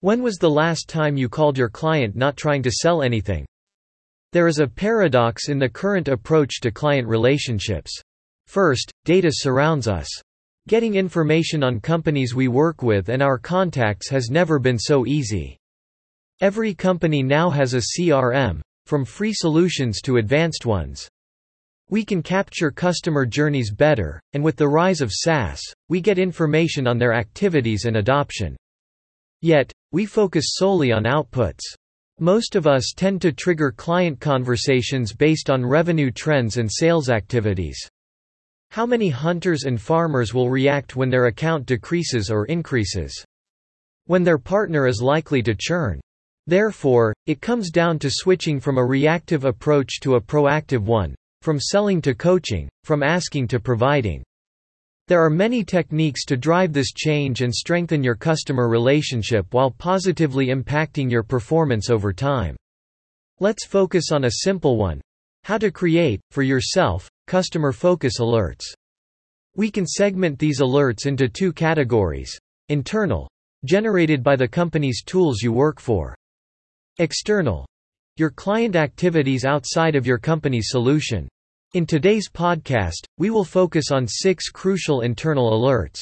[0.00, 3.46] When was the last time you called your client not trying to sell anything?
[4.32, 7.98] There is a paradox in the current approach to client relationships.
[8.46, 10.06] First, data surrounds us.
[10.68, 15.56] Getting information on companies we work with and our contacts has never been so easy.
[16.42, 21.08] Every company now has a CRM, from free solutions to advanced ones.
[21.88, 26.86] We can capture customer journeys better, and with the rise of SaaS, we get information
[26.86, 28.56] on their activities and adoption.
[29.42, 31.62] Yet, we focus solely on outputs.
[32.18, 37.78] Most of us tend to trigger client conversations based on revenue trends and sales activities.
[38.70, 43.24] How many hunters and farmers will react when their account decreases or increases?
[44.06, 46.00] When their partner is likely to churn?
[46.46, 51.60] Therefore, it comes down to switching from a reactive approach to a proactive one, from
[51.60, 54.22] selling to coaching, from asking to providing.
[55.08, 60.48] There are many techniques to drive this change and strengthen your customer relationship while positively
[60.48, 62.56] impacting your performance over time.
[63.38, 65.00] Let's focus on a simple one.
[65.44, 68.64] How to create, for yourself, customer focus alerts.
[69.54, 72.36] We can segment these alerts into two categories.
[72.68, 73.28] Internal.
[73.64, 76.16] Generated by the company's tools you work for.
[76.98, 77.64] External.
[78.16, 81.28] Your client activities outside of your company's solution.
[81.76, 86.00] In today's podcast, we will focus on six crucial internal alerts.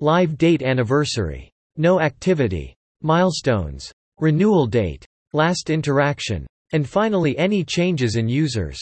[0.00, 1.52] Live date anniversary.
[1.76, 2.74] No activity.
[3.00, 3.92] Milestones.
[4.18, 5.06] Renewal date.
[5.34, 6.48] Last interaction.
[6.72, 8.76] And finally any changes in users.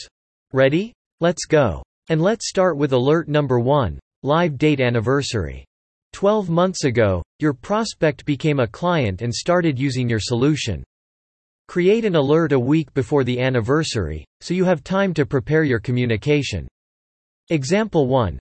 [0.53, 0.91] Ready?
[1.19, 1.83] Let's go.
[2.09, 5.63] And let's start with alert number 1, live date anniversary.
[6.13, 10.83] 12 months ago, your prospect became a client and started using your solution.
[11.71, 15.79] Create an alert a week before the anniversary, so you have time to prepare your
[15.79, 16.67] communication.
[17.49, 18.37] Example 1.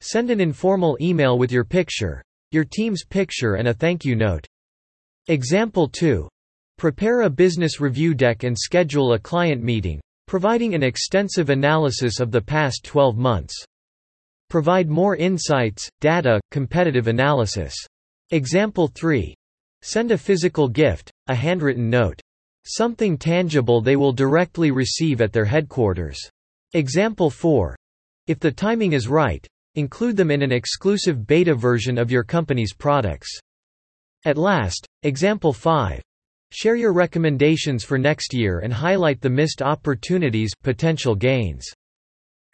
[0.00, 4.44] Send an informal email with your picture, your team's picture and a thank you note.
[5.28, 6.28] Example 2.
[6.76, 12.32] Prepare a business review deck and schedule a client meeting, providing an extensive analysis of
[12.32, 13.54] the past 12 months.
[14.50, 17.76] Provide more insights, data, competitive analysis.
[18.32, 19.36] Example 3.
[19.82, 22.20] Send a physical gift, a handwritten note.
[22.64, 26.18] Something tangible they will directly receive at their headquarters.
[26.74, 27.76] Example 4.
[28.28, 32.72] If the timing is right, include them in an exclusive beta version of your company's
[32.72, 33.28] products.
[34.24, 36.00] At last, example 5.
[36.52, 41.66] Share your recommendations for next year and highlight the missed opportunities, potential gains.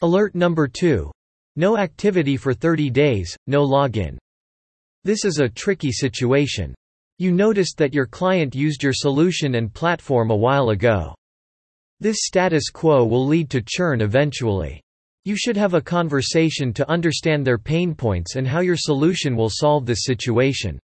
[0.03, 1.11] Alert number 2.
[1.57, 4.17] No activity for 30 days, no login.
[5.05, 6.75] This is a tricky situation.
[7.21, 11.15] You noticed that your client used your solution and platform a while ago.
[11.99, 14.81] This status quo will lead to churn eventually.
[15.25, 19.51] You should have a conversation to understand their pain points and how your solution will
[19.51, 20.79] solve this situation.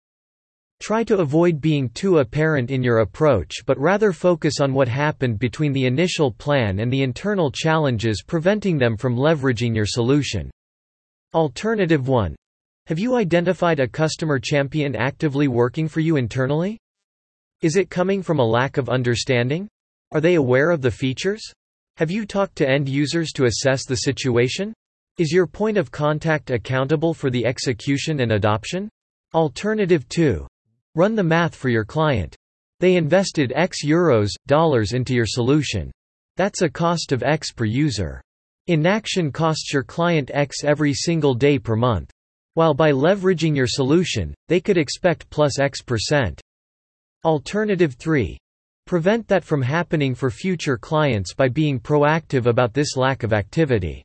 [0.81, 5.39] Try to avoid being too apparent in your approach but rather focus on what happened
[5.39, 10.51] between the initial plan and the internal challenges preventing them from leveraging your solution.
[11.33, 12.35] Alternative 1.
[12.87, 16.79] Have you identified a customer champion actively working for you internally?
[17.63, 19.69] Is it coming from a lack of understanding?
[20.13, 21.43] Are they aware of the features?
[21.97, 24.75] Have you talked to end users to assess the situation?
[25.17, 28.91] Is your point of contact accountable for the execution and adoption?
[29.33, 30.47] Alternative 2.
[30.95, 32.37] Run the math for your client.
[32.81, 35.91] They invested X euros, dollars into your solution.
[36.37, 38.21] That's a cost of X per user.
[38.67, 42.11] Inaction costs your client X every single day per month.
[42.55, 46.41] While by leveraging your solution, they could expect plus X percent.
[47.25, 48.39] Alternative 3.
[48.87, 54.05] Prevent that from happening for future clients by being proactive about this lack of activity.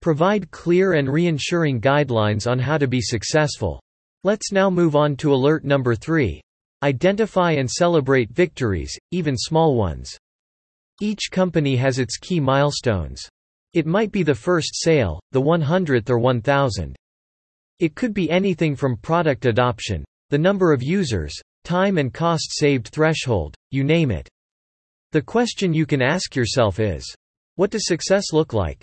[0.00, 3.80] Provide clear and reassuring guidelines on how to be successful.
[4.22, 6.40] Let's now move on to alert number 3.
[6.82, 10.16] Identify and celebrate victories, even small ones.
[11.00, 13.28] Each company has its key milestones.
[13.72, 16.94] It might be the first sale, the 100th or 1000.
[17.78, 22.88] It could be anything from product adoption, the number of users, time and cost saved
[22.88, 24.28] threshold, you name it.
[25.12, 27.04] The question you can ask yourself is,
[27.56, 28.82] what does success look like?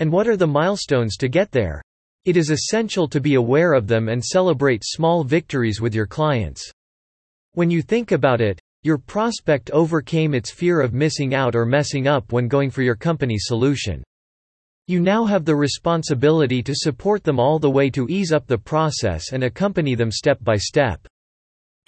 [0.00, 1.82] And what are the milestones to get there?
[2.24, 6.70] It is essential to be aware of them and celebrate small victories with your clients.
[7.52, 12.06] When you think about it, your prospect overcame its fear of missing out or messing
[12.06, 14.02] up when going for your company's solution.
[14.88, 18.56] You now have the responsibility to support them all the way to ease up the
[18.56, 21.06] process and accompany them step by step.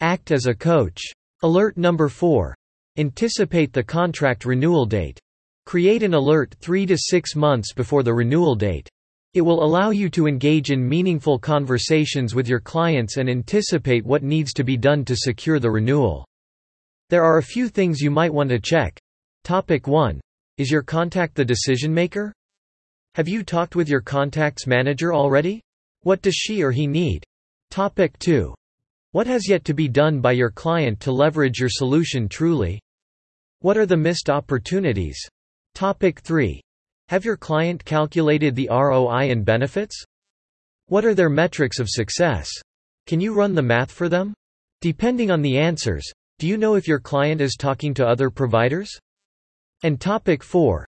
[0.02, 1.00] Act as a coach.
[1.42, 2.54] Alert number 4.
[2.98, 5.18] Anticipate the contract renewal date.
[5.64, 8.86] Create an alert 3 to 6 months before the renewal date.
[9.32, 14.22] It will allow you to engage in meaningful conversations with your clients and anticipate what
[14.22, 16.26] needs to be done to secure the renewal.
[17.08, 19.00] There are a few things you might want to check.
[19.44, 20.20] Topic 1.
[20.58, 22.34] Is your contact the decision maker?
[23.16, 25.60] Have you talked with your contacts manager already?
[26.02, 27.24] What does she or he need?
[27.70, 28.54] Topic 2.
[29.10, 32.80] What has yet to be done by your client to leverage your solution truly?
[33.62, 35.18] What are the missed opportunities?
[35.74, 36.60] Topic 3.
[37.08, 40.04] Have your client calculated the ROI and benefits?
[40.86, 42.48] What are their metrics of success?
[43.08, 44.34] Can you run the math for them?
[44.80, 46.08] Depending on the answers,
[46.38, 48.96] do you know if your client is talking to other providers?
[49.82, 50.86] And topic 4.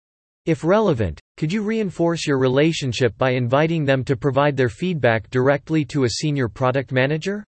[0.48, 5.84] If relevant, could you reinforce your relationship by inviting them to provide their feedback directly
[5.84, 7.44] to a senior product manager?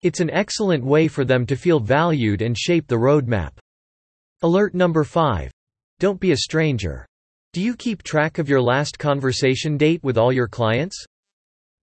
[0.00, 3.50] It's an excellent way for them to feel valued and shape the roadmap.
[4.40, 5.50] Alert number 5.
[6.00, 7.04] Don't be a stranger.
[7.52, 11.04] Do you keep track of your last conversation date with all your clients?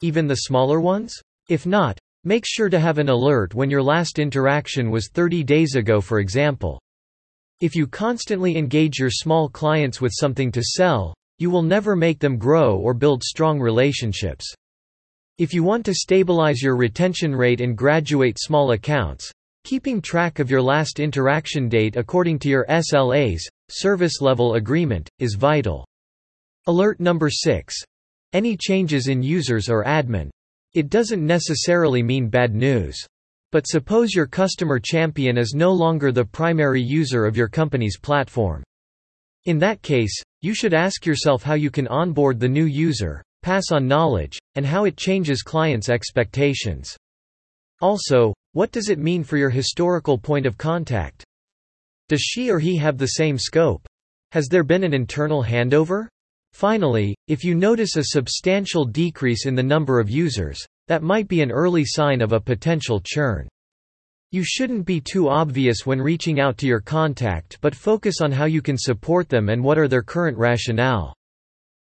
[0.03, 1.21] Even the smaller ones?
[1.49, 5.75] If not, make sure to have an alert when your last interaction was 30 days
[5.75, 6.79] ago for example.
[7.61, 12.21] If you constantly engage your small clients with something to sell, you will never make
[12.21, 14.47] them grow or build strong relationships.
[15.39, 19.33] If you want to stabilize your retention rate and graduate small accounts,
[19.65, 25.35] keeping track of your last interaction date according to your SLAs, service level agreement, is
[25.35, 25.85] vital.
[26.69, 27.75] Alert number 6.
[28.35, 30.31] Any changes in users or admin.
[30.75, 33.05] It doesn't necessarily mean bad news.
[33.51, 38.63] But suppose your customer champion is no longer the primary user of your company's platform.
[39.47, 43.73] In that case, you should ask yourself how you can onboard the new user, pass
[43.73, 46.95] on knowledge, and how it changes clients' expectations.
[47.81, 51.25] Also, what does it mean for your historical point of contact?
[52.09, 53.87] Does she or he have the same scope?
[54.33, 56.07] Has there been an internal handover?
[56.53, 61.41] Finally, if you notice a substantial decrease in the number of users, that might be
[61.41, 63.49] an early sign of a potential churn.
[64.31, 68.45] You shouldn't be too obvious when reaching out to your contact but focus on how
[68.45, 71.15] you can support them and what are their current rationale.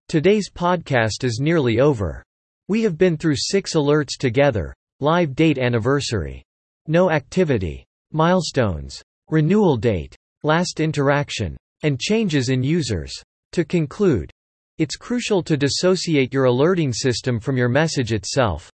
[0.07, 2.23] Today's podcast is nearly over.
[2.67, 6.43] We have been through six alerts together live date anniversary,
[6.87, 13.13] no activity, milestones, renewal date, last interaction, and changes in users.
[13.51, 14.31] To conclude,
[14.77, 18.71] it's crucial to dissociate your alerting system from your message itself.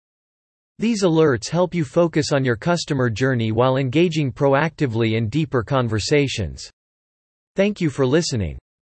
[0.80, 6.72] These alerts help you focus on your customer journey while engaging proactively in deeper conversations.
[7.58, 8.58] Thank you for listening.